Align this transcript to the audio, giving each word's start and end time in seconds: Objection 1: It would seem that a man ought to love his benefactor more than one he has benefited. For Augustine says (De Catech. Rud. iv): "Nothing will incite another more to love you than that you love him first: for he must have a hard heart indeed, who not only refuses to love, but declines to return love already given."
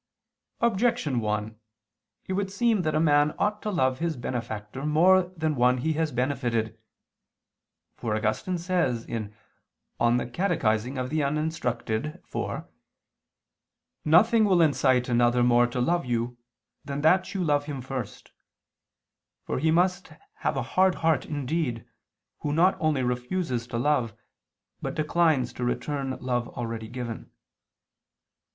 Objection 0.61 1.19
1: 1.19 1.59
It 2.25 2.33
would 2.33 2.49
seem 2.49 2.81
that 2.81 2.95
a 2.95 2.99
man 2.99 3.35
ought 3.37 3.61
to 3.61 3.69
love 3.69 3.99
his 3.99 4.17
benefactor 4.17 4.83
more 4.83 5.27
than 5.37 5.53
one 5.55 5.77
he 5.77 5.93
has 5.93 6.11
benefited. 6.11 6.75
For 7.97 8.15
Augustine 8.15 8.57
says 8.57 9.05
(De 9.05 9.29
Catech. 9.99 10.63
Rud. 10.63 11.13
iv): 11.13 12.63
"Nothing 14.03 14.43
will 14.45 14.59
incite 14.63 15.07
another 15.07 15.43
more 15.43 15.67
to 15.67 15.79
love 15.79 16.07
you 16.07 16.35
than 16.83 17.01
that 17.01 17.35
you 17.35 17.43
love 17.43 17.65
him 17.65 17.79
first: 17.79 18.31
for 19.43 19.59
he 19.59 19.69
must 19.69 20.13
have 20.37 20.57
a 20.57 20.63
hard 20.63 20.95
heart 20.95 21.27
indeed, 21.27 21.85
who 22.39 22.51
not 22.51 22.75
only 22.79 23.03
refuses 23.03 23.67
to 23.67 23.77
love, 23.77 24.15
but 24.81 24.95
declines 24.95 25.53
to 25.53 25.63
return 25.63 26.17
love 26.19 26.49
already 26.49 26.87
given." 26.87 27.29